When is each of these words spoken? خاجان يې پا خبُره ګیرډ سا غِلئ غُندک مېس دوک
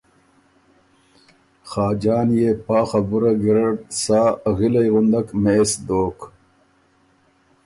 خاجان 1.69 2.27
يې 2.39 2.49
پا 2.65 2.79
خبُره 2.89 3.31
ګیرډ 3.41 3.77
سا 4.03 4.21
غِلئ 4.57 4.87
غُندک 4.93 5.27
مېس 5.43 5.71
دوک 5.87 6.19